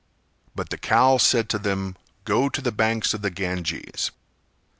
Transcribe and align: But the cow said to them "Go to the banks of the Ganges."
But 0.55 0.69
the 0.71 0.79
cow 0.79 1.19
said 1.19 1.47
to 1.49 1.59
them 1.59 1.95
"Go 2.25 2.49
to 2.49 2.59
the 2.59 2.71
banks 2.71 3.13
of 3.13 3.21
the 3.21 3.29
Ganges." 3.29 4.09